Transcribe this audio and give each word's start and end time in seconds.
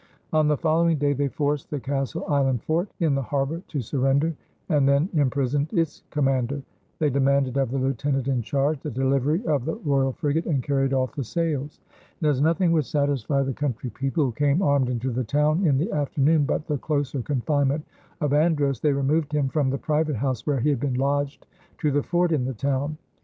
On 0.33 0.47
the 0.47 0.57
following 0.57 0.97
day, 0.97 1.13
they 1.13 1.27
forced 1.27 1.69
the 1.69 1.79
Castle 1.79 2.25
Island 2.27 2.63
fort 2.63 2.89
in 2.99 3.13
the 3.13 3.21
harbor 3.21 3.61
to 3.67 3.81
surrender 3.81 4.35
and 4.67 4.89
then 4.89 5.07
imprisoned 5.13 5.71
its 5.73 6.01
commander; 6.09 6.63
they 6.97 7.11
demanded 7.11 7.55
of 7.55 7.69
the 7.69 7.77
lieutenant 7.77 8.27
in 8.27 8.41
charge 8.41 8.79
the 8.79 8.89
delivery 8.89 9.45
of 9.45 9.63
the 9.63 9.75
royal 9.85 10.11
frigate 10.13 10.47
and 10.47 10.63
carried 10.63 10.91
off 10.91 11.13
the 11.13 11.23
sails; 11.23 11.79
and 12.19 12.27
as 12.31 12.41
nothing 12.41 12.71
would 12.71 12.85
satisfy 12.87 13.43
the 13.43 13.53
country 13.53 13.91
people 13.91 14.25
who 14.25 14.31
came 14.31 14.63
armed 14.63 14.89
into 14.89 15.11
the 15.11 15.23
town 15.23 15.67
in 15.67 15.77
the 15.77 15.91
afternoon 15.91 16.45
but 16.45 16.65
the 16.65 16.79
closer 16.79 17.21
confinement 17.21 17.85
of 18.21 18.33
Andros, 18.33 18.79
they 18.79 18.93
removed 18.93 19.31
him 19.31 19.49
from 19.49 19.69
the 19.69 19.77
private 19.77 20.15
house 20.15 20.47
where 20.47 20.59
he 20.61 20.71
had 20.71 20.79
been 20.79 20.95
lodged 20.95 21.45
to 21.77 21.91
the 21.91 22.01
fort 22.01 22.31
in 22.31 22.45
the 22.45 22.53
town. 22.55 22.97